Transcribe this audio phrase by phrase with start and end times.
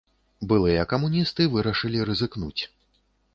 [0.53, 2.61] Былыя камуністы вырашылі рызыкнуць.